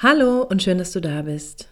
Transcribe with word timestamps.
Hallo 0.00 0.42
und 0.44 0.62
schön, 0.62 0.78
dass 0.78 0.92
du 0.92 1.00
da 1.00 1.22
bist. 1.22 1.66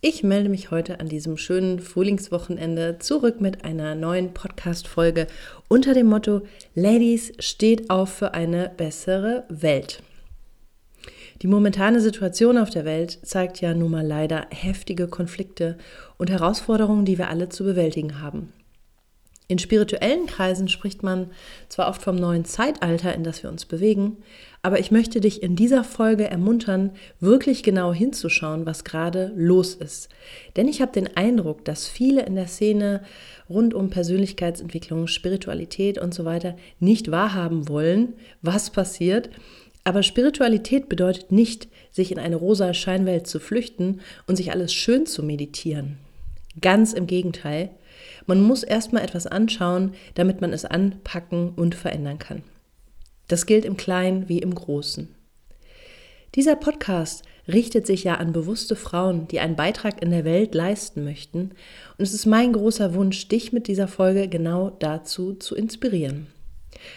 Ich 0.00 0.24
melde 0.24 0.48
mich 0.48 0.72
heute 0.72 0.98
an 0.98 1.08
diesem 1.08 1.36
schönen 1.36 1.78
Frühlingswochenende 1.78 2.98
zurück 2.98 3.40
mit 3.40 3.64
einer 3.64 3.94
neuen 3.94 4.34
Podcast-Folge 4.34 5.28
unter 5.68 5.94
dem 5.94 6.08
Motto 6.08 6.42
Ladies 6.74 7.32
steht 7.38 7.88
auf 7.88 8.12
für 8.12 8.34
eine 8.34 8.72
bessere 8.76 9.44
Welt. 9.48 10.02
Die 11.42 11.46
momentane 11.46 12.00
Situation 12.00 12.58
auf 12.58 12.70
der 12.70 12.84
Welt 12.84 13.20
zeigt 13.22 13.60
ja 13.60 13.72
nun 13.72 13.92
mal 13.92 14.04
leider 14.04 14.48
heftige 14.50 15.06
Konflikte 15.06 15.78
und 16.18 16.28
Herausforderungen, 16.28 17.04
die 17.04 17.18
wir 17.18 17.28
alle 17.28 17.50
zu 17.50 17.62
bewältigen 17.62 18.20
haben. 18.20 18.52
In 19.50 19.58
spirituellen 19.58 20.26
Kreisen 20.26 20.68
spricht 20.68 21.02
man 21.02 21.32
zwar 21.68 21.88
oft 21.88 22.02
vom 22.02 22.14
neuen 22.14 22.44
Zeitalter, 22.44 23.12
in 23.14 23.24
das 23.24 23.42
wir 23.42 23.50
uns 23.50 23.64
bewegen, 23.64 24.18
aber 24.62 24.78
ich 24.78 24.90
möchte 24.90 25.20
dich 25.20 25.42
in 25.42 25.56
dieser 25.56 25.84
Folge 25.84 26.28
ermuntern, 26.28 26.90
wirklich 27.18 27.62
genau 27.62 27.94
hinzuschauen, 27.94 28.66
was 28.66 28.84
gerade 28.84 29.32
los 29.34 29.74
ist. 29.74 30.10
Denn 30.56 30.68
ich 30.68 30.82
habe 30.82 30.92
den 30.92 31.16
Eindruck, 31.16 31.64
dass 31.64 31.88
viele 31.88 32.26
in 32.26 32.34
der 32.34 32.46
Szene 32.46 33.02
rund 33.48 33.72
um 33.72 33.88
Persönlichkeitsentwicklung, 33.88 35.06
Spiritualität 35.06 35.98
und 35.98 36.12
so 36.12 36.24
weiter 36.24 36.56
nicht 36.78 37.10
wahrhaben 37.10 37.68
wollen, 37.68 38.14
was 38.42 38.70
passiert. 38.70 39.30
Aber 39.82 40.02
Spiritualität 40.02 40.90
bedeutet 40.90 41.32
nicht, 41.32 41.68
sich 41.90 42.12
in 42.12 42.18
eine 42.18 42.36
rosa 42.36 42.74
Scheinwelt 42.74 43.26
zu 43.26 43.40
flüchten 43.40 44.00
und 44.26 44.36
sich 44.36 44.52
alles 44.52 44.74
schön 44.74 45.06
zu 45.06 45.22
meditieren. 45.22 45.96
Ganz 46.60 46.92
im 46.92 47.06
Gegenteil. 47.06 47.70
Man 48.26 48.42
muss 48.42 48.62
erstmal 48.62 49.02
etwas 49.02 49.26
anschauen, 49.26 49.94
damit 50.14 50.42
man 50.42 50.52
es 50.52 50.66
anpacken 50.66 51.54
und 51.56 51.74
verändern 51.74 52.18
kann. 52.18 52.42
Das 53.30 53.46
gilt 53.46 53.64
im 53.64 53.76
Kleinen 53.76 54.28
wie 54.28 54.40
im 54.40 54.52
Großen. 54.52 55.06
Dieser 56.34 56.56
Podcast 56.56 57.22
richtet 57.46 57.86
sich 57.86 58.02
ja 58.02 58.16
an 58.16 58.32
bewusste 58.32 58.74
Frauen, 58.74 59.28
die 59.28 59.38
einen 59.38 59.54
Beitrag 59.54 60.02
in 60.02 60.10
der 60.10 60.24
Welt 60.24 60.52
leisten 60.52 61.04
möchten. 61.04 61.52
Und 61.96 62.02
es 62.02 62.12
ist 62.12 62.26
mein 62.26 62.52
großer 62.52 62.92
Wunsch, 62.92 63.28
dich 63.28 63.52
mit 63.52 63.68
dieser 63.68 63.86
Folge 63.86 64.26
genau 64.26 64.70
dazu 64.70 65.34
zu 65.34 65.54
inspirieren. 65.54 66.26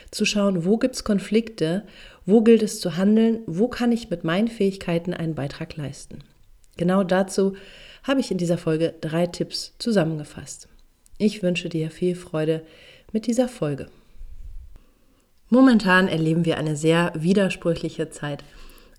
Zu 0.09 0.25
schauen, 0.25 0.65
wo 0.65 0.77
gibt 0.77 0.95
es 0.95 1.03
Konflikte, 1.03 1.83
wo 2.25 2.41
gilt 2.41 2.63
es 2.63 2.79
zu 2.79 2.97
handeln, 2.97 3.41
wo 3.45 3.67
kann 3.67 3.91
ich 3.91 4.09
mit 4.09 4.23
meinen 4.23 4.47
Fähigkeiten 4.47 5.13
einen 5.13 5.35
Beitrag 5.35 5.77
leisten. 5.77 6.23
Genau 6.77 7.03
dazu 7.03 7.53
habe 8.01 8.21
ich 8.21 8.31
in 8.31 8.39
dieser 8.39 8.57
Folge 8.57 8.95
drei 9.01 9.27
Tipps 9.27 9.75
zusammengefasst. 9.77 10.67
Ich 11.19 11.43
wünsche 11.43 11.69
dir 11.69 11.91
viel 11.91 12.15
Freude 12.15 12.63
mit 13.11 13.27
dieser 13.27 13.47
Folge. 13.47 13.85
Momentan 15.53 16.07
erleben 16.07 16.45
wir 16.45 16.57
eine 16.57 16.75
sehr 16.75 17.11
widersprüchliche 17.13 18.09
Zeit. 18.09 18.43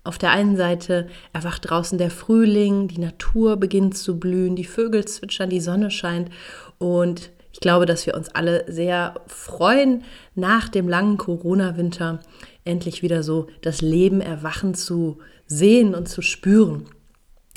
Auf 0.05 0.17
der 0.17 0.31
einen 0.31 0.55
Seite 0.55 1.09
erwacht 1.33 1.69
draußen 1.69 1.97
der 1.97 2.09
Frühling, 2.09 2.87
die 2.87 3.01
Natur 3.01 3.57
beginnt 3.57 3.97
zu 3.97 4.17
blühen, 4.17 4.55
die 4.55 4.63
Vögel 4.63 5.03
zwitschern, 5.03 5.49
die 5.49 5.59
Sonne 5.59 5.91
scheint 5.91 6.29
und 6.77 7.31
ich 7.51 7.59
glaube, 7.59 7.85
dass 7.85 8.05
wir 8.05 8.15
uns 8.15 8.29
alle 8.29 8.63
sehr 8.71 9.15
freuen, 9.27 10.05
nach 10.33 10.69
dem 10.69 10.87
langen 10.87 11.17
Corona-Winter 11.17 12.21
endlich 12.63 13.01
wieder 13.01 13.21
so 13.21 13.47
das 13.61 13.81
Leben 13.81 14.21
erwachen 14.21 14.75
zu 14.75 15.17
sehen 15.47 15.93
und 15.93 16.07
zu 16.07 16.21
spüren. 16.21 16.85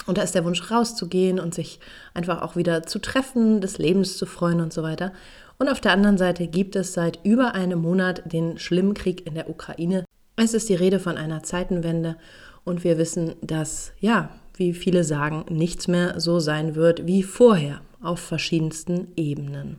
Und 0.06 0.18
da 0.18 0.22
ist 0.22 0.34
der 0.34 0.44
Wunsch 0.44 0.72
rauszugehen 0.72 1.38
und 1.38 1.54
sich 1.54 1.78
einfach 2.14 2.42
auch 2.42 2.56
wieder 2.56 2.82
zu 2.82 2.98
treffen, 2.98 3.60
des 3.60 3.78
Lebens 3.78 4.16
zu 4.18 4.26
freuen 4.26 4.60
und 4.60 4.72
so 4.72 4.82
weiter. 4.82 5.12
Und 5.58 5.68
auf 5.68 5.80
der 5.80 5.92
anderen 5.92 6.18
Seite 6.18 6.46
gibt 6.46 6.76
es 6.76 6.92
seit 6.92 7.18
über 7.24 7.54
einem 7.54 7.80
Monat 7.80 8.22
den 8.32 8.58
schlimmen 8.58 8.94
Krieg 8.94 9.26
in 9.26 9.34
der 9.34 9.50
Ukraine. 9.50 10.04
Es 10.36 10.54
ist 10.54 10.68
die 10.68 10.76
Rede 10.76 11.00
von 11.00 11.16
einer 11.16 11.42
Zeitenwende 11.42 12.16
und 12.64 12.84
wir 12.84 12.96
wissen, 12.96 13.34
dass, 13.42 13.92
ja, 13.98 14.30
wie 14.54 14.72
viele 14.72 15.02
sagen, 15.02 15.44
nichts 15.48 15.88
mehr 15.88 16.20
so 16.20 16.38
sein 16.38 16.76
wird 16.76 17.06
wie 17.06 17.24
vorher 17.24 17.80
auf 18.00 18.20
verschiedensten 18.20 19.08
Ebenen. 19.16 19.78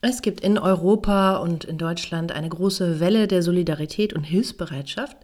Es 0.00 0.20
gibt 0.22 0.40
in 0.40 0.58
Europa 0.58 1.36
und 1.36 1.64
in 1.64 1.78
Deutschland 1.78 2.32
eine 2.32 2.48
große 2.48 2.98
Welle 2.98 3.28
der 3.28 3.42
Solidarität 3.42 4.14
und 4.14 4.24
Hilfsbereitschaft. 4.24 5.16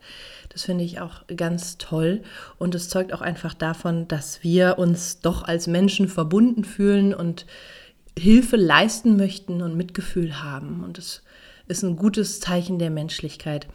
Das 0.51 0.65
finde 0.65 0.85
ich 0.85 1.01
auch 1.01 1.27
ganz 1.37 1.79
toll 1.79 2.23
und 2.59 2.75
es 2.75 2.89
zeugt 2.89 3.13
auch 3.13 3.21
einfach 3.21 3.55
davon, 3.55 4.09
dass 4.09 4.45
wir 4.45 4.79
uns 4.79 5.21
doch 5.21 5.43
als 5.43 5.67
Menschen 5.67 6.07
verbunden 6.07 6.65
fühlen 6.65 7.13
und 7.13 7.47
Hilfe 8.19 8.57
leisten 8.57 9.17
möchten 9.17 9.63
und 9.63 9.77
Mitgefühl 9.77 10.43
haben. 10.43 10.83
Und 10.85 10.99
das 10.99 11.23
ist 11.67 11.83
ein 11.83 11.97
gutes 11.97 12.41
Zeichen 12.41 12.79
der 12.79 12.91
Menschlichkeit. 12.91 13.67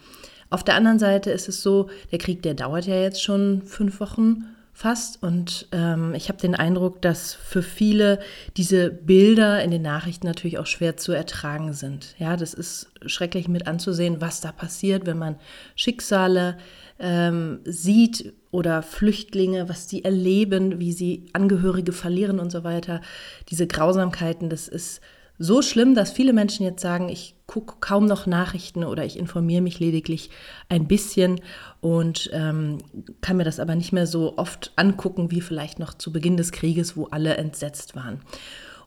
Auf 0.49 0.63
der 0.63 0.75
anderen 0.75 0.99
Seite 0.99 1.31
ist 1.31 1.49
es 1.49 1.63
so, 1.63 1.89
der 2.11 2.19
Krieg, 2.19 2.41
der 2.43 2.53
dauert 2.53 2.85
ja 2.85 2.95
jetzt 2.95 3.23
schon 3.23 3.63
fünf 3.63 3.99
Wochen 3.99 4.45
fast. 4.73 5.21
Und 5.21 5.67
ähm, 5.71 6.13
ich 6.15 6.29
habe 6.29 6.39
den 6.39 6.55
Eindruck, 6.55 7.01
dass 7.01 7.33
für 7.33 7.61
viele 7.61 8.19
diese 8.57 8.89
Bilder 8.89 9.63
in 9.63 9.71
den 9.71 9.83
Nachrichten 9.83 10.27
natürlich 10.27 10.57
auch 10.57 10.65
schwer 10.65 10.97
zu 10.97 11.11
ertragen 11.11 11.73
sind. 11.73 12.15
Ja, 12.17 12.35
das 12.35 12.53
ist 12.53 12.91
schrecklich 13.05 13.47
mit 13.47 13.67
anzusehen, 13.67 14.19
was 14.19 14.41
da 14.41 14.51
passiert, 14.51 15.05
wenn 15.05 15.19
man 15.19 15.35
Schicksale 15.75 16.57
ähm, 16.99 17.59
sieht 17.65 18.33
oder 18.51 18.81
Flüchtlinge, 18.81 19.69
was 19.69 19.87
die 19.87 20.03
erleben, 20.03 20.79
wie 20.79 20.91
sie 20.91 21.27
Angehörige 21.33 21.91
verlieren 21.91 22.39
und 22.39 22.51
so 22.51 22.63
weiter. 22.63 23.01
Diese 23.49 23.67
Grausamkeiten, 23.67 24.49
das 24.49 24.67
ist 24.67 25.01
so 25.43 25.61
schlimm, 25.61 25.93
dass 25.93 26.11
viele 26.11 26.31
Menschen 26.31 26.65
jetzt 26.65 26.81
sagen, 26.81 27.09
ich 27.09 27.35
gucke 27.47 27.75
kaum 27.81 28.05
noch 28.05 28.25
Nachrichten 28.25 28.85
oder 28.85 29.03
ich 29.03 29.19
informiere 29.19 29.61
mich 29.61 29.77
lediglich 29.77 30.29
ein 30.69 30.87
bisschen 30.87 31.41
und 31.81 32.29
ähm, 32.31 32.77
kann 33.19 33.35
mir 33.35 33.43
das 33.43 33.59
aber 33.59 33.75
nicht 33.75 33.91
mehr 33.91 34.07
so 34.07 34.37
oft 34.37 34.71
angucken 34.77 35.31
wie 35.31 35.41
vielleicht 35.41 35.79
noch 35.79 35.95
zu 35.95 36.13
Beginn 36.13 36.37
des 36.37 36.53
Krieges, 36.53 36.95
wo 36.95 37.07
alle 37.07 37.35
entsetzt 37.35 37.93
waren. 37.93 38.21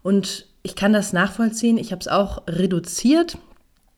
Und 0.03 0.47
ich 0.63 0.77
kann 0.77 0.95
das 0.95 1.13
nachvollziehen. 1.13 1.77
Ich 1.77 1.93
habe 1.93 2.01
es 2.01 2.09
auch 2.09 2.43
reduziert, 2.49 3.37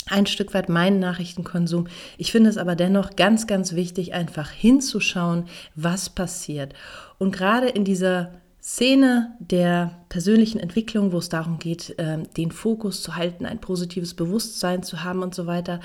ein 0.09 0.27
Stück 0.27 0.53
weit 0.53 0.69
meinen 0.69 0.99
Nachrichtenkonsum. 0.99 1.87
Ich 2.17 2.33
finde 2.33 2.51
es 2.51 2.59
aber 2.59 2.75
dennoch 2.75 3.15
ganz, 3.15 3.47
ganz 3.47 3.75
wichtig, 3.75 4.15
einfach 4.15 4.51
hinzuschauen, 4.51 5.45
was 5.77 6.11
passiert. 6.11 6.75
Und 7.19 7.31
gerade 7.31 7.69
in 7.69 7.85
dieser 7.85 8.33
Szene 8.71 9.35
der 9.41 9.93
persönlichen 10.11 10.61
Entwicklung, 10.61 11.13
wo 11.13 11.17
es 11.17 11.31
darum 11.31 11.59
geht, 11.59 11.95
ähm, 11.97 12.25
den 12.37 12.53
Fokus 12.53 13.03
zu 13.03 13.17
halten, 13.17 13.47
ein 13.47 13.63
positives 13.63 14.13
Bewusstsein 14.13 14.83
zu 14.83 15.03
haben 15.03 15.23
und 15.23 15.35
so 15.35 15.47
weiter, 15.47 15.81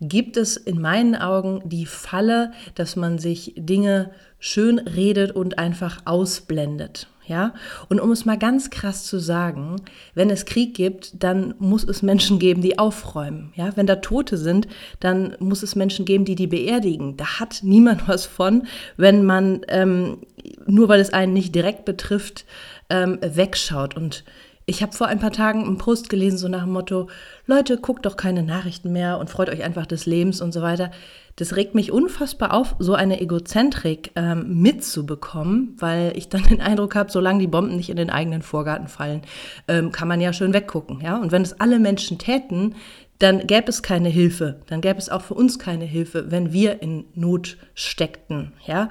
gibt 0.00 0.36
es 0.36 0.56
in 0.56 0.80
meinen 0.80 1.14
Augen 1.14 1.62
die 1.64 1.86
Falle, 1.86 2.50
dass 2.74 2.96
man 2.96 3.20
sich 3.20 3.54
Dinge 3.56 4.10
schön 4.40 4.80
redet 4.80 5.36
und 5.36 5.60
einfach 5.60 6.02
ausblendet. 6.04 7.06
Ja, 7.26 7.54
und 7.88 8.00
um 8.00 8.12
es 8.12 8.24
mal 8.24 8.38
ganz 8.38 8.70
krass 8.70 9.04
zu 9.04 9.18
sagen, 9.18 9.76
wenn 10.14 10.30
es 10.30 10.44
Krieg 10.44 10.74
gibt, 10.74 11.22
dann 11.24 11.54
muss 11.58 11.82
es 11.82 12.02
Menschen 12.02 12.38
geben, 12.38 12.62
die 12.62 12.78
aufräumen. 12.78 13.52
Ja, 13.56 13.76
wenn 13.76 13.88
da 13.88 13.96
Tote 13.96 14.36
sind, 14.36 14.68
dann 15.00 15.36
muss 15.40 15.64
es 15.64 15.74
Menschen 15.74 16.04
geben, 16.04 16.24
die 16.24 16.36
die 16.36 16.46
beerdigen. 16.46 17.16
Da 17.16 17.40
hat 17.40 17.60
niemand 17.62 18.06
was 18.08 18.26
von, 18.26 18.66
wenn 18.96 19.24
man 19.24 19.62
ähm, 19.68 20.18
nur 20.66 20.88
weil 20.88 21.00
es 21.00 21.12
einen 21.12 21.32
nicht 21.32 21.54
direkt 21.54 21.84
betrifft, 21.84 22.44
ähm, 22.90 23.18
wegschaut. 23.20 23.96
Und 23.96 24.24
ich 24.68 24.82
habe 24.82 24.92
vor 24.92 25.06
ein 25.06 25.20
paar 25.20 25.30
Tagen 25.30 25.64
einen 25.64 25.78
Post 25.78 26.10
gelesen, 26.10 26.38
so 26.38 26.48
nach 26.48 26.64
dem 26.64 26.72
Motto, 26.72 27.08
Leute, 27.46 27.78
guckt 27.78 28.04
doch 28.04 28.16
keine 28.16 28.42
Nachrichten 28.42 28.92
mehr 28.92 29.18
und 29.18 29.30
freut 29.30 29.48
euch 29.48 29.62
einfach 29.62 29.86
des 29.86 30.06
Lebens 30.06 30.40
und 30.40 30.52
so 30.52 30.60
weiter. 30.60 30.90
Das 31.36 31.54
regt 31.54 31.76
mich 31.76 31.92
unfassbar 31.92 32.52
auf, 32.52 32.74
so 32.80 32.94
eine 32.94 33.20
Egozentrik 33.20 34.10
ähm, 34.16 34.60
mitzubekommen, 34.60 35.76
weil 35.78 36.12
ich 36.16 36.28
dann 36.28 36.42
den 36.42 36.60
Eindruck 36.60 36.96
habe, 36.96 37.12
solange 37.12 37.38
die 37.38 37.46
Bomben 37.46 37.76
nicht 37.76 37.90
in 37.90 37.96
den 37.96 38.10
eigenen 38.10 38.42
Vorgarten 38.42 38.88
fallen, 38.88 39.22
ähm, 39.68 39.92
kann 39.92 40.08
man 40.08 40.20
ja 40.20 40.32
schön 40.32 40.52
weggucken. 40.52 41.00
Ja? 41.00 41.16
Und 41.18 41.30
wenn 41.30 41.42
es 41.42 41.60
alle 41.60 41.78
Menschen 41.78 42.18
täten, 42.18 42.74
dann 43.20 43.46
gäbe 43.46 43.68
es 43.68 43.82
keine 43.84 44.08
Hilfe. 44.08 44.60
Dann 44.66 44.80
gäbe 44.80 44.98
es 44.98 45.10
auch 45.10 45.22
für 45.22 45.34
uns 45.34 45.60
keine 45.60 45.84
Hilfe, 45.84 46.32
wenn 46.32 46.52
wir 46.52 46.82
in 46.82 47.04
Not 47.14 47.56
steckten. 47.74 48.52
Ja? 48.66 48.88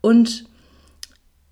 Und 0.00 0.49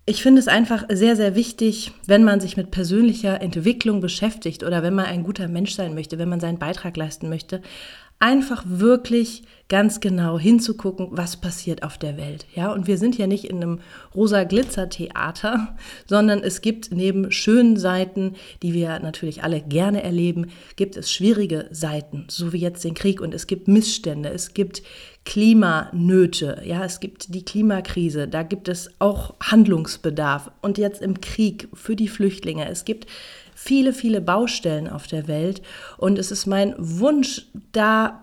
ich 0.09 0.23
finde 0.23 0.39
es 0.39 0.47
einfach 0.47 0.85
sehr, 0.89 1.15
sehr 1.15 1.35
wichtig, 1.35 1.91
wenn 2.07 2.23
man 2.23 2.39
sich 2.39 2.57
mit 2.57 2.71
persönlicher 2.71 3.41
Entwicklung 3.41 4.01
beschäftigt 4.01 4.63
oder 4.63 4.81
wenn 4.81 4.95
man 4.95 5.05
ein 5.05 5.23
guter 5.23 5.47
Mensch 5.47 5.75
sein 5.75 5.93
möchte, 5.93 6.17
wenn 6.17 6.29
man 6.29 6.39
seinen 6.39 6.57
Beitrag 6.57 6.97
leisten 6.97 7.29
möchte, 7.29 7.61
einfach 8.19 8.63
wirklich 8.65 9.43
ganz 9.69 9.99
genau 9.99 10.39
hinzugucken, 10.39 11.09
was 11.11 11.37
passiert 11.37 11.83
auf 11.83 11.99
der 11.99 12.17
Welt. 12.17 12.47
Ja, 12.55 12.73
und 12.73 12.87
wir 12.87 12.97
sind 12.97 13.17
ja 13.17 13.27
nicht 13.27 13.45
in 13.45 13.57
einem 13.57 13.79
rosa 14.15 14.43
Glitzer 14.43 14.89
Theater, 14.89 15.77
sondern 16.07 16.39
es 16.39 16.61
gibt 16.61 16.91
neben 16.91 17.31
schönen 17.31 17.77
Seiten, 17.77 18.35
die 18.63 18.73
wir 18.73 18.99
natürlich 18.99 19.43
alle 19.43 19.61
gerne 19.61 20.03
erleben, 20.03 20.47
gibt 20.75 20.97
es 20.97 21.11
schwierige 21.11 21.67
Seiten, 21.71 22.25
so 22.29 22.51
wie 22.51 22.57
jetzt 22.57 22.83
den 22.83 22.95
Krieg 22.95 23.21
und 23.21 23.33
es 23.33 23.45
gibt 23.45 23.67
Missstände, 23.67 24.29
es 24.29 24.55
gibt 24.55 24.81
Klimanöte, 25.25 26.63
ja, 26.65 26.83
es 26.83 26.99
gibt 26.99 27.35
die 27.35 27.45
Klimakrise, 27.45 28.27
da 28.27 28.41
gibt 28.41 28.67
es 28.67 28.89
auch 28.97 29.35
Handlungsbedarf 29.39 30.49
und 30.61 30.79
jetzt 30.79 31.03
im 31.03 31.21
Krieg 31.21 31.67
für 31.73 31.95
die 31.95 32.07
Flüchtlinge. 32.07 32.67
Es 32.67 32.85
gibt 32.85 33.05
viele, 33.61 33.91
viele 33.91 34.21
Baustellen 34.21 34.87
auf 34.87 35.05
der 35.05 35.27
Welt 35.27 35.61
und 35.97 36.17
es 36.17 36.31
ist 36.31 36.45
mein 36.45 36.73
Wunsch, 36.77 37.47
da 37.73 38.21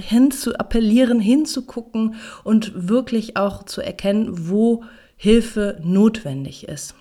hin 0.00 0.30
zu 0.30 0.58
appellieren, 0.58 1.20
hinzugucken 1.20 2.14
und 2.42 2.88
wirklich 2.88 3.36
auch 3.36 3.64
zu 3.64 3.82
erkennen, 3.82 4.48
wo 4.48 4.84
Hilfe 5.16 5.78
notwendig 5.82 6.68
ist. 6.68 6.94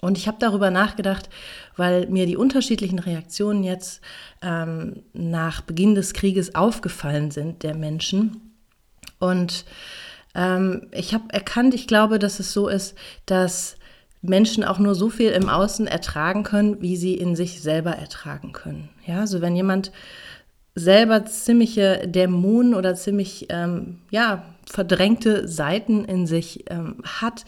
Und 0.00 0.16
ich 0.16 0.26
habe 0.26 0.38
darüber 0.40 0.70
nachgedacht, 0.70 1.28
weil 1.76 2.06
mir 2.06 2.24
die 2.24 2.38
unterschiedlichen 2.38 2.98
Reaktionen 2.98 3.62
jetzt 3.62 4.00
ähm, 4.40 5.02
nach 5.12 5.60
Beginn 5.60 5.94
des 5.94 6.14
Krieges 6.14 6.54
aufgefallen 6.54 7.30
sind 7.30 7.62
der 7.62 7.74
Menschen. 7.74 8.54
Und 9.18 9.66
ähm, 10.34 10.88
ich 10.92 11.12
habe 11.12 11.24
erkannt, 11.28 11.74
ich 11.74 11.86
glaube, 11.86 12.18
dass 12.18 12.40
es 12.40 12.54
so 12.54 12.68
ist, 12.68 12.96
dass 13.26 13.76
Menschen 14.22 14.64
auch 14.64 14.78
nur 14.78 14.94
so 14.94 15.08
viel 15.08 15.30
im 15.30 15.48
Außen 15.48 15.86
ertragen 15.86 16.42
können, 16.42 16.80
wie 16.82 16.96
sie 16.96 17.14
in 17.14 17.36
sich 17.36 17.62
selber 17.62 17.92
ertragen 17.92 18.52
können. 18.52 18.90
Ja, 19.06 19.20
also 19.20 19.40
wenn 19.40 19.56
jemand 19.56 19.92
selber 20.74 21.24
ziemliche 21.24 22.06
Dämonen 22.06 22.74
oder 22.74 22.94
ziemlich 22.94 23.46
ähm, 23.48 23.98
ja, 24.10 24.44
verdrängte 24.66 25.48
Seiten 25.48 26.04
in 26.04 26.26
sich 26.26 26.70
ähm, 26.70 26.96
hat, 27.04 27.44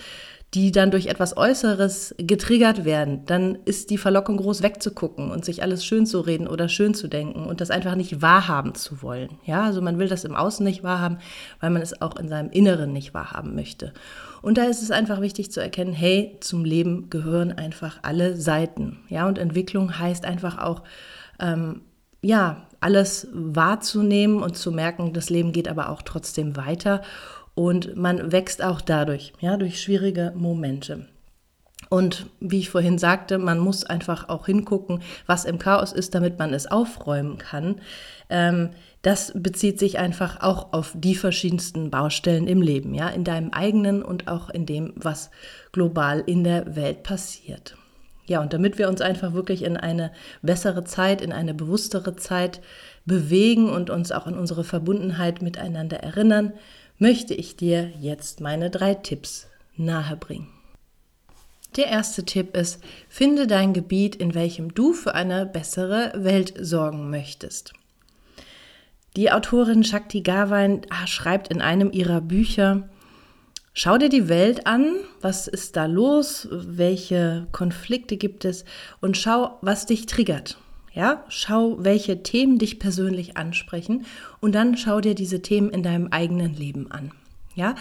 die 0.55 0.71
dann 0.71 0.91
durch 0.91 1.07
etwas 1.07 1.37
Äußeres 1.37 2.15
getriggert 2.19 2.85
werden, 2.85 3.25
dann 3.25 3.59
ist 3.65 3.89
die 3.89 3.97
Verlockung 3.97 4.37
groß 4.37 4.63
wegzugucken 4.63 5.31
und 5.31 5.47
sich 5.47 5.63
alles 5.63 5.85
schön 5.85 6.05
zu 6.05 6.21
reden 6.21 6.47
oder 6.47 6.69
schön 6.69 6.93
zu 6.93 7.09
denken 7.09 7.47
und 7.47 7.63
das 7.63 7.71
einfach 7.71 7.95
nicht 7.95 8.21
wahrhaben 8.21 8.75
zu 8.75 9.03
wollen. 9.03 9.39
Ja, 9.45 9.63
also 9.63 9.81
man 9.81 9.99
will 9.99 10.09
das 10.09 10.25
im 10.25 10.35
Außen 10.35 10.65
nicht 10.65 10.83
wahrhaben, 10.83 11.19
weil 11.61 11.71
man 11.71 11.81
es 11.81 12.03
auch 12.03 12.17
in 12.17 12.29
seinem 12.29 12.51
Inneren 12.51 12.93
nicht 12.93 13.15
wahrhaben 13.15 13.55
möchte. 13.55 13.95
Und 14.43 14.59
da 14.59 14.65
ist 14.65 14.83
es 14.83 14.91
einfach 14.91 15.21
wichtig 15.21 15.53
zu 15.53 15.61
erkennen, 15.61 15.93
hey, 15.93 16.37
zum 16.41 16.65
Leben 16.65 17.09
gehören 17.09 17.53
einfach 17.53 18.00
alle 18.03 18.37
Seiten. 18.37 18.99
Ja, 19.09 19.29
und 19.29 19.39
Entwicklung 19.39 19.99
heißt 19.99 20.25
einfach 20.25 20.59
auch, 20.59 20.83
ähm, 21.41 21.83
ja, 22.23 22.67
alles 22.81 23.29
wahrzunehmen 23.33 24.43
und 24.43 24.56
zu 24.56 24.73
merken, 24.73 25.12
das 25.12 25.31
Leben 25.31 25.53
geht 25.53 25.69
aber 25.69 25.89
auch 25.89 26.03
trotzdem 26.03 26.56
weiter 26.56 27.03
und 27.55 27.97
man 27.97 28.33
wächst 28.33 28.62
auch 28.62 28.81
dadurch, 28.81 29.33
ja, 29.41 29.56
durch 29.56 29.81
schwierige 29.81 30.33
Momente. 30.35 31.06
Und 31.93 32.25
wie 32.41 32.61
ich 32.61 32.71
vorhin 32.71 32.97
sagte, 32.97 33.37
man 33.37 33.59
muss 33.59 33.85
einfach 33.85 34.31
auch 34.31 34.47
hingucken, 34.47 35.03
was 35.27 35.44
im 35.44 35.59
Chaos 35.59 35.93
ist, 35.93 36.15
damit 36.15 36.39
man 36.39 36.55
es 36.55 36.67
aufräumen 36.67 37.37
kann. 37.37 37.83
Ähm, 38.31 38.71
das 39.03 39.35
bezieht 39.37 39.79
sich 39.79 39.99
einfach 39.99 40.41
auch 40.41 40.73
auf 40.73 40.93
die 40.94 41.15
verschiedensten 41.15 41.91
Baustellen 41.91 42.47
im 42.47 42.62
Leben, 42.62 42.94
ja, 42.94 43.11
in 43.11 43.25
deinem 43.25 43.50
eigenen 43.50 44.03
und 44.03 44.27
auch 44.27 44.49
in 44.49 44.65
dem, 44.65 44.94
was 44.97 45.31
global 45.71 46.21
in 46.25 46.44
der 46.44 46.77
Welt 46.77 47.03
passiert. 47.03 47.77
Ja, 48.25 48.41
und 48.41 48.55
damit 48.55 48.79
wir 48.79 48.89
uns 48.89 49.03
einfach 49.03 49.35
wirklich 49.35 49.62
in 49.62 49.77
eine 49.77 50.12
bessere 50.41 50.85
Zeit, 50.85 51.21
in 51.21 51.31
eine 51.31 51.53
bewusstere 51.53 52.17
Zeit 52.17 52.62
bewegen 53.05 53.69
und 53.69 53.91
uns 53.91 54.12
auch 54.12 54.27
an 54.27 54.39
unsere 54.39 54.65
Verbundenheit 54.65 55.43
miteinander 55.43 55.99
erinnern, 55.99 56.55
möchte 56.99 57.35
ich 57.35 57.55
dir 57.55 57.91
jetzt 58.00 58.41
meine 58.41 58.71
drei 58.71 58.94
Tipps 58.94 59.47
nahebringen. 59.77 60.62
Der 61.77 61.87
erste 61.87 62.25
Tipp 62.25 62.57
ist, 62.57 62.83
finde 63.09 63.47
dein 63.47 63.73
Gebiet, 63.73 64.15
in 64.17 64.35
welchem 64.35 64.75
du 64.75 64.93
für 64.93 65.15
eine 65.15 65.47
bessere 65.47 66.13
Welt 66.15 66.53
sorgen 66.61 67.09
möchtest. 67.09 67.73
Die 69.17 69.31
Autorin 69.31 69.85
Shakti 69.85 70.21
Gawain 70.23 70.83
ah, 70.91 71.07
schreibt 71.07 71.49
in 71.49 71.61
einem 71.61 71.91
ihrer 71.93 72.21
Bücher, 72.21 72.89
Schau 73.75 73.97
dir 73.97 74.11
die 74.11 74.29
Welt 74.29 74.67
an, 74.67 74.97
was 75.23 75.49
ist 75.49 75.77
da 75.77 75.87
los, 75.87 76.47
welche 76.51 77.47
Konflikte 77.53 78.19
gibt 78.19 78.45
es 78.45 78.67
und 79.01 79.17
schau, 79.17 79.59
was 79.63 79.87
dich 79.87 80.05
triggert. 80.05 80.59
Ja, 80.93 81.25
schau, 81.29 81.83
welche 81.83 82.23
Themen 82.23 82.59
dich 82.59 82.79
persönlich 82.79 83.39
ansprechen 83.39 84.05
und 84.41 84.55
dann 84.55 84.77
schau 84.77 85.01
dir 85.01 85.15
diese 85.15 85.41
Themen 85.41 85.71
in 85.71 85.83
deinem 85.83 86.09
eigenen 86.09 86.55
Leben 86.55 86.91
an. 86.91 87.13
Ja, 87.55 87.75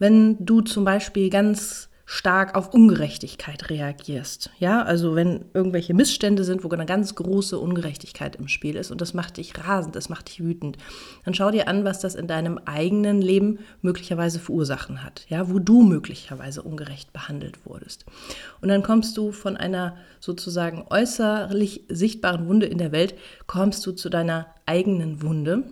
wenn 0.00 0.44
du 0.44 0.60
zum 0.60 0.84
Beispiel 0.84 1.30
ganz 1.30 1.87
stark 2.10 2.54
auf 2.54 2.72
Ungerechtigkeit 2.72 3.68
reagierst. 3.68 4.48
Ja, 4.58 4.82
also 4.82 5.14
wenn 5.14 5.44
irgendwelche 5.52 5.92
Missstände 5.92 6.42
sind, 6.42 6.64
wo 6.64 6.70
eine 6.70 6.86
ganz 6.86 7.14
große 7.14 7.58
Ungerechtigkeit 7.58 8.36
im 8.36 8.48
Spiel 8.48 8.76
ist 8.76 8.90
und 8.90 9.02
das 9.02 9.12
macht 9.12 9.36
dich 9.36 9.52
rasend, 9.58 9.94
das 9.94 10.08
macht 10.08 10.30
dich 10.30 10.42
wütend, 10.42 10.78
dann 11.26 11.34
schau 11.34 11.50
dir 11.50 11.68
an, 11.68 11.84
was 11.84 12.00
das 12.00 12.14
in 12.14 12.26
deinem 12.26 12.56
eigenen 12.64 13.20
Leben 13.20 13.58
möglicherweise 13.82 14.38
für 14.38 14.52
Ursachen 14.52 15.04
hat. 15.04 15.26
Ja, 15.28 15.50
wo 15.50 15.58
du 15.58 15.82
möglicherweise 15.82 16.62
ungerecht 16.62 17.12
behandelt 17.12 17.66
wurdest. 17.66 18.06
Und 18.62 18.70
dann 18.70 18.82
kommst 18.82 19.14
du 19.18 19.30
von 19.30 19.58
einer 19.58 19.98
sozusagen 20.18 20.86
äußerlich 20.88 21.84
sichtbaren 21.90 22.48
Wunde 22.48 22.64
in 22.64 22.78
der 22.78 22.90
Welt, 22.90 23.16
kommst 23.46 23.84
du 23.84 23.92
zu 23.92 24.08
deiner 24.08 24.46
eigenen 24.64 25.20
Wunde 25.20 25.64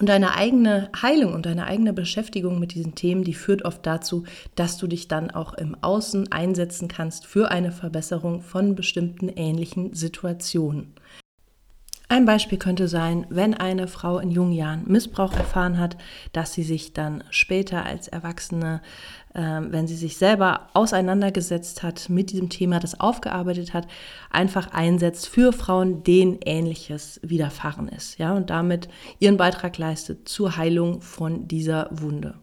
und 0.00 0.08
deine 0.08 0.34
eigene 0.34 0.90
Heilung 1.00 1.34
und 1.34 1.46
deine 1.46 1.66
eigene 1.66 1.92
Beschäftigung 1.92 2.58
mit 2.58 2.74
diesen 2.74 2.94
Themen, 2.94 3.24
die 3.24 3.34
führt 3.34 3.64
oft 3.64 3.84
dazu, 3.84 4.24
dass 4.54 4.78
du 4.78 4.86
dich 4.86 5.08
dann 5.08 5.30
auch 5.30 5.54
im 5.54 5.76
Außen 5.80 6.30
einsetzen 6.32 6.88
kannst 6.88 7.26
für 7.26 7.50
eine 7.50 7.72
Verbesserung 7.72 8.40
von 8.40 8.74
bestimmten 8.74 9.28
ähnlichen 9.28 9.94
Situationen. 9.94 10.94
Ein 12.10 12.24
Beispiel 12.24 12.56
könnte 12.56 12.88
sein, 12.88 13.26
wenn 13.28 13.52
eine 13.52 13.86
Frau 13.86 14.18
in 14.18 14.30
jungen 14.30 14.52
Jahren 14.52 14.84
Missbrauch 14.86 15.34
erfahren 15.34 15.78
hat, 15.78 15.98
dass 16.32 16.54
sie 16.54 16.62
sich 16.62 16.94
dann 16.94 17.22
später 17.28 17.84
als 17.84 18.08
Erwachsene, 18.08 18.80
äh, 19.34 19.40
wenn 19.42 19.86
sie 19.86 19.94
sich 19.94 20.16
selber 20.16 20.70
auseinandergesetzt 20.72 21.82
hat 21.82 22.08
mit 22.08 22.32
diesem 22.32 22.48
Thema, 22.48 22.80
das 22.80 22.98
aufgearbeitet 22.98 23.74
hat, 23.74 23.86
einfach 24.30 24.72
einsetzt 24.72 25.28
für 25.28 25.52
Frauen, 25.52 26.02
denen 26.02 26.38
Ähnliches 26.46 27.20
widerfahren 27.22 27.88
ist, 27.88 28.18
ja, 28.18 28.32
und 28.32 28.48
damit 28.48 28.88
ihren 29.18 29.36
Beitrag 29.36 29.76
leistet 29.76 30.30
zur 30.30 30.56
Heilung 30.56 31.02
von 31.02 31.46
dieser 31.46 31.88
Wunde. 31.90 32.36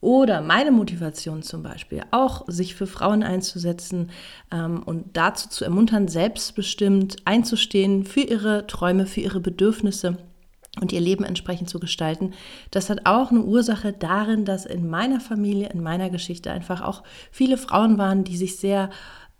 Oder 0.00 0.40
meine 0.40 0.70
Motivation 0.70 1.42
zum 1.42 1.62
Beispiel, 1.62 2.02
auch 2.10 2.44
sich 2.48 2.74
für 2.74 2.86
Frauen 2.86 3.22
einzusetzen 3.22 4.10
ähm, 4.52 4.82
und 4.84 5.16
dazu 5.16 5.48
zu 5.48 5.64
ermuntern, 5.64 6.08
selbstbestimmt 6.08 7.16
einzustehen 7.24 8.04
für 8.04 8.20
ihre 8.20 8.66
Träume, 8.66 9.06
für 9.06 9.20
ihre 9.20 9.40
Bedürfnisse 9.40 10.18
und 10.80 10.92
ihr 10.92 11.00
Leben 11.00 11.24
entsprechend 11.24 11.70
zu 11.70 11.80
gestalten. 11.80 12.34
Das 12.70 12.90
hat 12.90 13.06
auch 13.06 13.30
eine 13.30 13.42
Ursache 13.42 13.92
darin, 13.92 14.44
dass 14.44 14.66
in 14.66 14.88
meiner 14.88 15.20
Familie, 15.20 15.70
in 15.70 15.82
meiner 15.82 16.10
Geschichte 16.10 16.50
einfach 16.50 16.82
auch 16.82 17.02
viele 17.30 17.56
Frauen 17.56 17.96
waren, 17.96 18.24
die 18.24 18.36
sich 18.36 18.56
sehr 18.56 18.90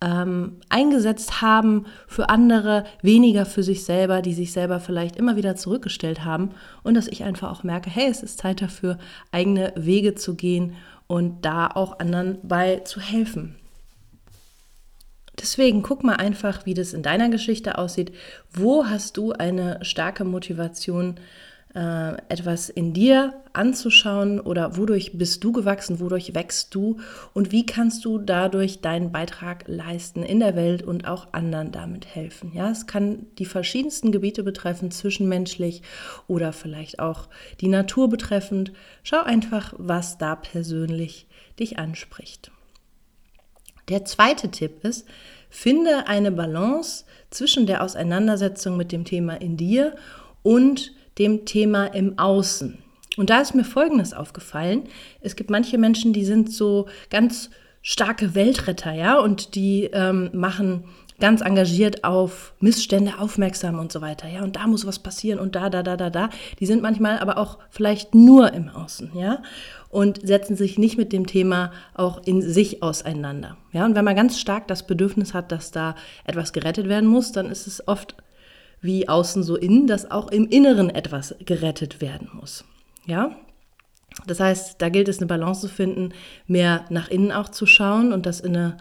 ähm, 0.00 0.60
eingesetzt 0.68 1.40
haben 1.40 1.86
für 2.06 2.28
andere, 2.28 2.84
weniger 3.02 3.46
für 3.46 3.62
sich 3.62 3.84
selber, 3.84 4.20
die 4.22 4.34
sich 4.34 4.52
selber 4.52 4.80
vielleicht 4.80 5.16
immer 5.16 5.36
wieder 5.36 5.56
zurückgestellt 5.56 6.24
haben 6.24 6.50
und 6.82 6.94
dass 6.94 7.08
ich 7.08 7.24
einfach 7.24 7.50
auch 7.50 7.62
merke, 7.62 7.88
hey, 7.88 8.08
es 8.10 8.22
ist 8.22 8.38
Zeit 8.38 8.60
dafür, 8.60 8.98
eigene 9.32 9.72
Wege 9.76 10.14
zu 10.14 10.34
gehen 10.34 10.74
und 11.06 11.44
da 11.44 11.68
auch 11.68 11.98
anderen 11.98 12.38
bei 12.42 12.80
zu 12.80 13.00
helfen. 13.00 13.56
Deswegen 15.40 15.82
guck 15.82 16.02
mal 16.02 16.16
einfach, 16.16 16.64
wie 16.64 16.74
das 16.74 16.92
in 16.94 17.02
deiner 17.02 17.28
Geschichte 17.28 17.78
aussieht. 17.78 18.12
Wo 18.52 18.86
hast 18.86 19.16
du 19.16 19.32
eine 19.32 19.84
starke 19.84 20.24
Motivation, 20.24 21.16
äh, 21.76 22.16
etwas 22.30 22.70
in 22.70 22.94
dir 22.94 23.34
anzuschauen 23.52 24.40
oder 24.40 24.78
wodurch 24.78 25.18
bist 25.18 25.44
du 25.44 25.52
gewachsen, 25.52 26.00
wodurch 26.00 26.34
wächst 26.34 26.74
du 26.74 26.96
und 27.34 27.52
wie 27.52 27.66
kannst 27.66 28.06
du 28.06 28.16
dadurch 28.16 28.80
deinen 28.80 29.12
Beitrag 29.12 29.64
leisten 29.66 30.22
in 30.22 30.40
der 30.40 30.56
Welt 30.56 30.82
und 30.82 31.06
auch 31.06 31.34
anderen 31.34 31.72
damit 31.72 32.06
helfen. 32.06 32.52
Ja, 32.54 32.70
es 32.70 32.86
kann 32.86 33.26
die 33.38 33.44
verschiedensten 33.44 34.10
Gebiete 34.10 34.42
betreffen, 34.42 34.90
zwischenmenschlich 34.90 35.82
oder 36.28 36.54
vielleicht 36.54 36.98
auch 36.98 37.28
die 37.60 37.68
Natur 37.68 38.08
betreffend. 38.08 38.72
Schau 39.02 39.22
einfach, 39.22 39.74
was 39.76 40.16
da 40.16 40.34
persönlich 40.34 41.26
dich 41.60 41.78
anspricht. 41.78 42.50
Der 43.90 44.06
zweite 44.06 44.50
Tipp 44.50 44.82
ist, 44.82 45.06
finde 45.50 46.06
eine 46.06 46.32
Balance 46.32 47.04
zwischen 47.28 47.66
der 47.66 47.82
Auseinandersetzung 47.82 48.78
mit 48.78 48.92
dem 48.92 49.04
Thema 49.04 49.34
in 49.34 49.58
dir 49.58 49.94
und 50.42 50.95
dem 51.18 51.44
Thema 51.44 51.86
im 51.86 52.18
Außen. 52.18 52.78
Und 53.16 53.30
da 53.30 53.40
ist 53.40 53.54
mir 53.54 53.64
Folgendes 53.64 54.12
aufgefallen. 54.12 54.84
Es 55.20 55.36
gibt 55.36 55.50
manche 55.50 55.78
Menschen, 55.78 56.12
die 56.12 56.24
sind 56.24 56.52
so 56.52 56.86
ganz 57.10 57.50
starke 57.82 58.34
Weltretter, 58.34 58.92
ja, 58.92 59.18
und 59.18 59.54
die 59.54 59.84
ähm, 59.92 60.30
machen 60.32 60.84
ganz 61.18 61.40
engagiert 61.40 62.04
auf 62.04 62.52
Missstände 62.60 63.18
aufmerksam 63.18 63.78
und 63.78 63.90
so 63.92 64.00
weiter, 64.00 64.28
ja, 64.28 64.42
und 64.42 64.56
da 64.56 64.66
muss 64.66 64.86
was 64.86 64.98
passieren 64.98 65.38
und 65.38 65.54
da, 65.54 65.70
da, 65.70 65.82
da, 65.82 65.96
da, 65.96 66.10
da. 66.10 66.30
Die 66.60 66.66
sind 66.66 66.82
manchmal 66.82 67.20
aber 67.20 67.38
auch 67.38 67.58
vielleicht 67.70 68.14
nur 68.14 68.52
im 68.52 68.68
Außen, 68.68 69.12
ja, 69.14 69.42
und 69.88 70.26
setzen 70.26 70.56
sich 70.56 70.78
nicht 70.78 70.98
mit 70.98 71.12
dem 71.12 71.26
Thema 71.26 71.72
auch 71.94 72.20
in 72.26 72.42
sich 72.42 72.82
auseinander, 72.82 73.56
ja. 73.72 73.84
Und 73.84 73.94
wenn 73.94 74.04
man 74.04 74.16
ganz 74.16 74.38
stark 74.38 74.68
das 74.68 74.86
Bedürfnis 74.86 75.32
hat, 75.32 75.52
dass 75.52 75.70
da 75.70 75.94
etwas 76.24 76.52
gerettet 76.52 76.88
werden 76.88 77.08
muss, 77.08 77.32
dann 77.32 77.46
ist 77.46 77.66
es 77.66 77.86
oft 77.86 78.16
wie 78.80 79.08
außen 79.08 79.42
so 79.42 79.56
innen, 79.56 79.86
dass 79.86 80.10
auch 80.10 80.30
im 80.30 80.48
Inneren 80.48 80.90
etwas 80.90 81.34
gerettet 81.44 82.00
werden 82.00 82.28
muss. 82.32 82.64
Ja? 83.06 83.36
Das 84.26 84.40
heißt, 84.40 84.76
da 84.78 84.88
gilt 84.88 85.08
es 85.08 85.18
eine 85.18 85.26
Balance 85.26 85.62
zu 85.62 85.68
finden, 85.68 86.12
mehr 86.46 86.84
nach 86.88 87.08
innen 87.08 87.32
auch 87.32 87.48
zu 87.48 87.66
schauen 87.66 88.12
und 88.12 88.24
das 88.26 88.40
in, 88.40 88.56
eine, 88.56 88.78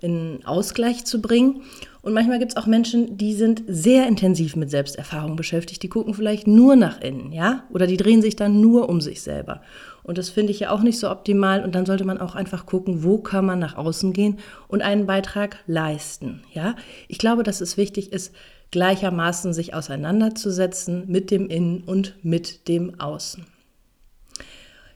in 0.00 0.40
Ausgleich 0.44 1.04
zu 1.04 1.20
bringen. 1.20 1.62
Und 2.00 2.14
manchmal 2.14 2.38
gibt 2.38 2.52
es 2.52 2.56
auch 2.56 2.66
Menschen, 2.66 3.18
die 3.18 3.34
sind 3.34 3.62
sehr 3.66 4.06
intensiv 4.06 4.56
mit 4.56 4.70
Selbsterfahrung 4.70 5.36
beschäftigt. 5.36 5.82
Die 5.82 5.90
gucken 5.90 6.14
vielleicht 6.14 6.46
nur 6.46 6.74
nach 6.76 7.00
innen, 7.00 7.32
ja? 7.32 7.64
Oder 7.70 7.86
die 7.86 7.98
drehen 7.98 8.22
sich 8.22 8.36
dann 8.36 8.60
nur 8.60 8.88
um 8.88 9.00
sich 9.00 9.20
selber. 9.20 9.60
Und 10.08 10.16
das 10.16 10.30
finde 10.30 10.52
ich 10.52 10.60
ja 10.60 10.70
auch 10.70 10.80
nicht 10.80 10.98
so 10.98 11.10
optimal. 11.10 11.62
Und 11.62 11.74
dann 11.74 11.84
sollte 11.84 12.06
man 12.06 12.18
auch 12.18 12.34
einfach 12.34 12.64
gucken, 12.64 13.04
wo 13.04 13.18
kann 13.18 13.44
man 13.44 13.58
nach 13.58 13.76
außen 13.76 14.14
gehen 14.14 14.38
und 14.66 14.80
einen 14.80 15.04
Beitrag 15.04 15.58
leisten, 15.66 16.42
ja? 16.54 16.76
Ich 17.08 17.18
glaube, 17.18 17.42
dass 17.42 17.60
es 17.60 17.76
wichtig 17.76 18.10
ist, 18.10 18.34
gleichermaßen 18.70 19.52
sich 19.52 19.74
auseinanderzusetzen 19.74 21.04
mit 21.08 21.30
dem 21.30 21.50
Innen 21.50 21.82
und 21.82 22.14
mit 22.24 22.68
dem 22.68 22.98
Außen. 22.98 23.44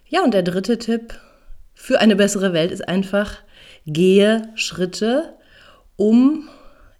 Ja, 0.09 0.25
und 0.25 0.33
der 0.33 0.45
dritte 0.45 0.79
Tipp 0.79 1.21
für 1.75 2.01
eine 2.01 2.17
bessere 2.17 2.55
Welt 2.55 2.71
ist 2.71 2.89
einfach, 2.89 3.37
gehe 3.87 4.49
Schritte, 4.55 5.35
um 5.97 6.49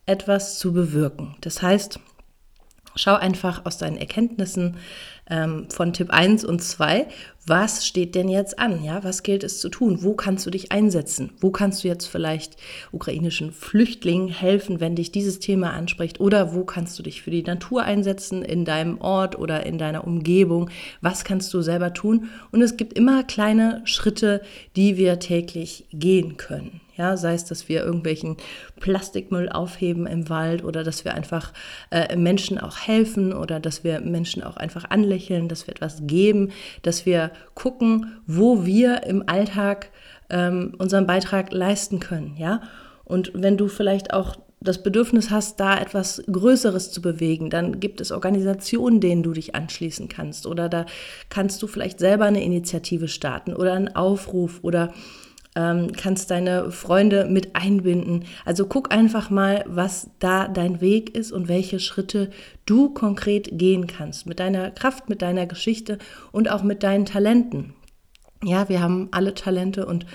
etwas 0.05 0.59
zu 0.59 0.75
bewirken. 0.75 1.37
Das 1.41 1.63
heißt, 1.63 1.99
schau 2.95 3.15
einfach 3.15 3.65
aus 3.65 3.79
deinen 3.79 3.97
Erkenntnissen 3.97 4.77
ähm, 5.33 5.67
von 5.71 5.93
Tipp 5.93 6.11
1 6.11 6.45
und 6.45 6.63
2, 6.63 7.07
was 7.45 7.85
steht 7.85 8.15
denn 8.15 8.29
jetzt 8.29 8.61
an? 8.61 8.85
Ja, 8.85 9.03
was 9.03 9.25
gilt 9.25 9.43
es 9.43 9.59
zu 9.59 9.69
tun? 9.69 10.05
Wo 10.05 10.15
kannst 10.15 10.47
du 10.47 10.51
dich 10.51 10.71
einsetzen? 10.71 11.33
Wo 11.41 11.51
kannst 11.51 11.83
du 11.83 11.89
jetzt 11.89 12.07
vielleicht 12.07 12.57
ukrainischen 12.93 13.51
Flüchtlingen 13.51 14.29
helfen, 14.29 14.79
wenn 14.79 14.95
dich 14.95 15.11
dieses 15.11 15.41
Thema 15.41 15.73
anspricht? 15.73 16.21
Oder 16.21 16.55
wo 16.55 16.65
kannst 16.65 16.97
du 16.99 17.03
dich 17.03 17.23
für 17.23 17.33
die 17.33 17.43
Natur 17.43 17.83
einsetzen, 17.83 18.43
in 18.43 18.65
deinem 18.65 19.01
Ort 19.01 19.37
oder 19.37 19.67
in 19.67 19.77
deiner 19.77 20.07
Umgebung? 20.07 20.71
Was 21.01 21.25
kannst 21.25 21.53
du 21.53 21.63
selber 21.63 21.93
tun? 21.93 22.29
Und 22.53 22.63
es 22.63 22.77
gibt 22.77 22.93
immer 22.93 23.25
kleine 23.25 23.81
Schritte, 23.87 24.43
die 24.77 24.97
wir 24.97 25.19
täglich 25.19 25.87
gehen 25.93 26.37
können. 26.37 26.81
Ja, 27.03 27.17
sei 27.17 27.35
es, 27.35 27.45
dass 27.45 27.69
wir 27.69 27.85
irgendwelchen 27.85 28.37
Plastikmüll 28.79 29.49
aufheben 29.49 30.07
im 30.07 30.29
Wald 30.29 30.63
oder 30.63 30.85
dass 30.85 31.05
wir 31.05 31.15
einfach 31.15 31.53
äh, 31.91 32.15
Menschen 32.15 32.61
auch 32.61 32.79
helfen 32.79 33.33
oder 33.33 33.59
dass 33.59 33.83
wir 33.83 34.01
Menschen 34.01 34.45
auch 34.45 34.57
einfach 34.57 34.89
anlächeln, 34.89 35.49
dass 35.49 35.67
wir 35.67 35.73
etwas 35.73 36.03
geben, 36.07 36.53
dass 36.83 37.05
wir 37.05 37.33
gucken, 37.55 38.21
wo 38.29 38.65
wir 38.65 39.03
im 39.03 39.29
Alltag 39.29 39.91
ähm, 40.31 40.77
unseren 40.79 41.09
Beitrag 41.09 41.51
leisten 41.51 41.99
können. 41.99 42.37
Ja, 42.37 42.61
und 43.05 43.33
wenn 43.35 43.57
du 43.57 43.67
vielleicht 43.67 44.13
auch 44.13 44.37
das 44.61 44.81
Bedürfnis 44.85 45.31
hast, 45.31 45.59
da 45.59 45.77
etwas 45.77 46.23
Größeres 46.31 46.93
zu 46.93 47.03
bewegen, 47.03 47.51
dann 47.51 47.81
gibt 47.81 48.01
es 48.01 48.13
Organisationen, 48.13 49.01
denen 49.01 49.25
du 49.25 49.33
dich 49.33 49.57
anschließen 49.57 50.07
kannst. 50.07 50.47
Oder 50.47 50.69
da 50.69 50.87
kannst 51.31 51.61
du 51.65 51.67
vielleicht 51.67 51.99
selber 51.99 52.27
eine 52.27 52.45
Initiative 52.45 53.09
starten 53.09 53.55
oder 53.55 53.73
einen 53.73 53.97
Aufruf 53.97 54.61
oder 54.63 54.93
ähm, 55.55 55.93
kannst 55.93 56.31
deine 56.31 56.71
Freunde 56.71 57.27
mit 57.27 57.55
einbinden. 57.55 58.25
Also 58.45 58.67
guck 58.67 58.93
einfach 58.93 59.31
mal, 59.31 59.65
was 59.67 60.11
da 60.19 60.49
dein 60.49 60.81
Weg 60.81 61.15
ist 61.15 61.33
und 61.33 61.49
welche 61.49 61.79
Schritte 61.79 62.31
du 62.65 62.91
konkret 62.91 63.59
gehen 63.59 63.87
kannst. 63.87 64.27
Mit 64.27 64.41
deiner 64.41 64.71
Kraft, 64.71 65.09
mit 65.09 65.23
deiner 65.23 65.47
Geschichte 65.47 65.99
und 66.31 66.51
auch 66.51 66.63
mit 66.63 66.83
deinen 66.83 67.05
Talenten. 67.05 67.75
Ja, 68.43 68.69
wir 68.69 68.81
haben 68.81 69.09
alle 69.13 69.35
Talente 69.35 69.87
und 69.87 70.07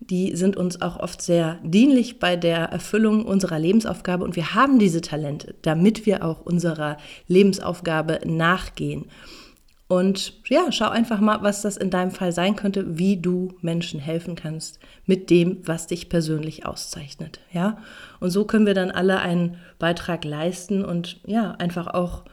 die 0.00 0.36
sind 0.36 0.56
uns 0.56 0.82
auch 0.82 0.98
oft 0.98 1.22
sehr 1.22 1.58
dienlich 1.62 2.18
bei 2.18 2.36
der 2.36 2.64
Erfüllung 2.64 3.24
unserer 3.24 3.58
Lebensaufgabe 3.58 4.24
und 4.24 4.36
wir 4.36 4.54
haben 4.54 4.78
diese 4.78 5.00
Talente, 5.00 5.54
damit 5.62 6.04
wir 6.04 6.24
auch 6.24 6.42
unserer 6.42 6.98
Lebensaufgabe 7.28 8.20
nachgehen. 8.26 9.06
Und 9.88 10.32
ja, 10.48 10.72
schau 10.72 10.88
einfach 10.88 11.20
mal, 11.20 11.42
was 11.42 11.62
das 11.62 11.76
in 11.76 11.90
deinem 11.90 12.10
Fall 12.10 12.32
sein 12.32 12.56
könnte, 12.56 12.98
wie 12.98 13.18
du 13.18 13.54
Menschen 13.60 14.00
helfen 14.00 14.34
kannst 14.34 14.80
mit 15.04 15.30
dem, 15.30 15.58
was 15.64 15.86
dich 15.86 16.08
persönlich 16.08 16.66
auszeichnet. 16.66 17.38
Ja, 17.52 17.78
und 18.18 18.30
so 18.30 18.44
können 18.44 18.66
wir 18.66 18.74
dann 18.74 18.90
alle 18.90 19.20
einen 19.20 19.58
Beitrag 19.78 20.24
leisten 20.24 20.84
und 20.84 21.20
ja, 21.24 21.52
einfach 21.52 21.86
auch 21.86 22.24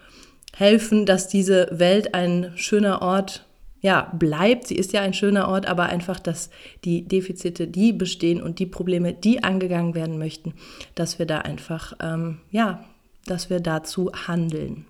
helfen, 0.56 1.06
dass 1.06 1.28
diese 1.28 1.68
Welt 1.72 2.16
ein 2.16 2.54
schöner 2.56 3.02
Ort 3.02 3.46
ja, 3.82 4.14
bleibt. 4.18 4.68
Sie 4.68 4.76
ist 4.76 4.94
ja 4.94 5.02
ein 5.02 5.14
schöner 5.14 5.50
Ort, 5.50 5.68
aber 5.68 5.84
einfach, 5.84 6.20
dass 6.20 6.50
die 6.86 7.06
Defizite, 7.06 7.68
die 7.68 7.92
bestehen 7.92 8.42
und 8.42 8.60
die 8.60 8.66
Probleme, 8.66 9.14
die 9.14 9.44
angegangen 9.44 9.94
werden 9.94 10.18
möchten, 10.18 10.54
dass 10.96 11.20
wir 11.20 11.26
da 11.26 11.40
einfach, 11.40 11.94
ähm, 12.02 12.40
ja, 12.50 12.84
dass 13.26 13.50
wir 13.50 13.60
dazu 13.60 14.10
handeln. 14.28 14.86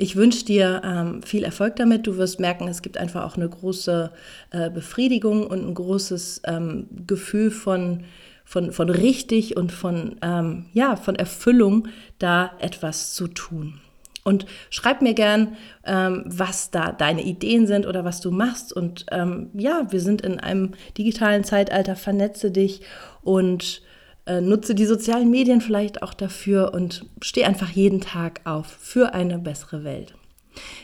Ich 0.00 0.16
wünsche 0.16 0.46
dir 0.46 0.80
ähm, 0.82 1.22
viel 1.22 1.44
Erfolg 1.44 1.76
damit. 1.76 2.06
Du 2.06 2.16
wirst 2.16 2.40
merken, 2.40 2.68
es 2.68 2.80
gibt 2.80 2.96
einfach 2.96 3.22
auch 3.22 3.36
eine 3.36 3.46
große 3.46 4.10
äh, 4.50 4.70
Befriedigung 4.70 5.46
und 5.46 5.62
ein 5.62 5.74
großes 5.74 6.40
ähm, 6.46 6.86
Gefühl 7.06 7.50
von, 7.50 8.04
von, 8.46 8.72
von 8.72 8.88
richtig 8.88 9.58
und 9.58 9.72
von, 9.72 10.16
ähm, 10.22 10.64
ja, 10.72 10.96
von 10.96 11.16
Erfüllung, 11.16 11.88
da 12.18 12.52
etwas 12.60 13.12
zu 13.12 13.28
tun. 13.28 13.78
Und 14.24 14.46
schreib 14.70 15.02
mir 15.02 15.12
gern, 15.12 15.58
ähm, 15.84 16.22
was 16.24 16.70
da 16.70 16.92
deine 16.92 17.22
Ideen 17.22 17.66
sind 17.66 17.86
oder 17.86 18.02
was 18.02 18.22
du 18.22 18.30
machst. 18.30 18.72
Und 18.72 19.04
ähm, 19.10 19.50
ja, 19.52 19.86
wir 19.90 20.00
sind 20.00 20.22
in 20.22 20.40
einem 20.40 20.72
digitalen 20.96 21.44
Zeitalter, 21.44 21.94
vernetze 21.94 22.50
dich 22.50 22.80
und 23.20 23.82
äh, 24.26 24.40
nutze 24.40 24.74
die 24.74 24.86
sozialen 24.86 25.30
Medien 25.30 25.60
vielleicht 25.60 26.02
auch 26.02 26.14
dafür 26.14 26.72
und 26.74 27.06
steh 27.22 27.44
einfach 27.44 27.70
jeden 27.70 28.00
Tag 28.00 28.40
auf 28.44 28.66
für 28.66 29.14
eine 29.14 29.38
bessere 29.38 29.84
Welt. 29.84 30.14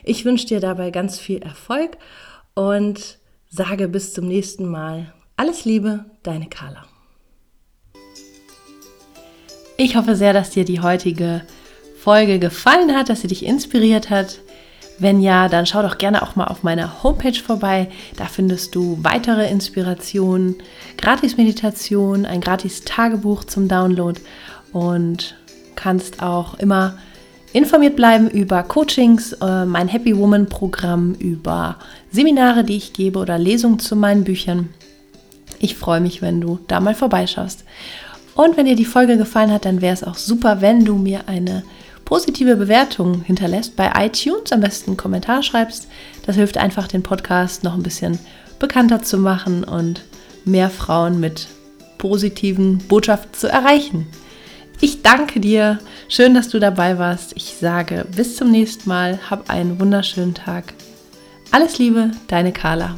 Ich 0.05 0.25
wünsche 0.25 0.47
dir 0.47 0.61
dabei 0.61 0.91
ganz 0.91 1.19
viel 1.19 1.43
Erfolg 1.43 1.99
und 2.55 3.19
sage 3.49 3.89
bis 3.89 4.13
zum 4.13 4.27
nächsten 4.27 4.67
Mal. 4.67 5.13
Alles 5.37 5.65
Liebe, 5.65 6.05
deine 6.23 6.49
Carla. 6.49 6.85
Ich 9.77 9.97
hoffe 9.97 10.17
sehr, 10.17 10.33
dass 10.33 10.51
dir 10.51 10.65
die 10.65 10.81
heutige 10.81 11.43
Folge 11.99 12.39
gefallen 12.39 12.95
hat, 12.95 13.09
dass 13.09 13.21
sie 13.21 13.29
dich 13.29 13.45
inspiriert 13.45 14.09
hat. 14.09 14.41
Wenn 14.99 15.21
ja, 15.21 15.49
dann 15.49 15.67
schau 15.67 15.83
doch 15.83 15.99
gerne 15.99 16.23
auch 16.23 16.37
mal 16.37 16.47
auf 16.47 16.63
meiner 16.63 17.03
Homepage 17.03 17.39
vorbei. 17.39 17.89
Da 18.17 18.25
findest 18.27 18.75
du 18.75 18.99
weitere 19.03 19.51
Inspirationen, 19.51 20.57
Gratis-Meditation, 20.97 22.25
ein 22.25 22.41
Gratis-Tagebuch 22.41 23.45
zum 23.45 23.69
Download 23.69 24.19
und 24.73 25.37
kannst 25.75 26.23
auch 26.23 26.59
immer 26.59 26.97
informiert 27.53 27.97
bleiben 27.97 28.29
über 28.29 28.63
Coachings, 28.63 29.33
äh, 29.35 29.65
mein 29.65 29.89
Happy 29.89 30.17
Woman 30.17 30.47
Programm, 30.47 31.15
über 31.15 31.77
Seminare, 32.11 32.65
die 32.65 32.77
ich 32.77 32.93
gebe 32.93 33.19
oder 33.19 33.39
Lesungen 33.39 33.79
zu 33.79 33.97
meinen 33.97 34.25
Büchern. 34.25 34.71
Ich 35.59 35.77
freue 35.77 36.01
mich, 36.01 36.23
wenn 36.23 36.41
du 36.41 36.59
da 36.69 36.81
mal 36.81 36.95
vorbeischaust. 36.95 37.65
Und 38.35 38.57
wenn 38.59 38.67
dir 38.67 38.77
die 38.77 38.85
Folge 38.85 39.17
gefallen 39.17 39.51
hat, 39.51 39.65
dann 39.65 39.81
wäre 39.81 39.95
es 39.95 40.05
auch 40.05 40.17
super, 40.17 40.61
wenn 40.61 40.85
du 40.85 40.97
mir 40.97 41.29
eine 41.29 41.63
positive 42.07 42.57
Bewertung 42.57 43.21
hinterlässt 43.21 43.77
bei 43.77 43.93
iTunes, 43.99 44.53
am 44.53 44.61
besten 44.61 44.93
einen 44.93 44.97
Kommentar 44.97 45.43
schreibst. 45.43 45.89
Das 46.25 46.37
hilft 46.37 46.57
einfach, 46.57 46.89
den 46.89 47.03
Podcast 47.03 47.63
noch 47.65 47.75
ein 47.75 47.83
bisschen 47.83 48.19
bekannter 48.59 49.03
zu 49.03 49.19
machen 49.19 49.65
und 49.65 50.03
mehr 50.47 50.71
Frauen 50.71 51.21
mit 51.21 51.49
positiven 51.99 52.79
Botschaften 52.79 53.35
zu 53.35 53.49
erreichen. 53.49 54.07
Ich 54.81 55.03
danke 55.03 55.41
dir. 55.41 55.79
Schön, 56.09 56.35
dass 56.35 56.49
du 56.49 56.59
dabei 56.59 56.99
warst. 56.99 57.33
Ich 57.37 57.57
sage 57.61 58.07
bis 58.15 58.37
zum 58.37 58.51
nächsten 58.51 58.89
Mal. 58.89 59.19
Hab 59.29 59.51
einen 59.51 59.81
wunderschönen 59.81 60.35
Tag. 60.35 60.75
Alles 61.51 61.79
Liebe, 61.79 62.11
deine 62.29 62.53
Carla. 62.53 62.97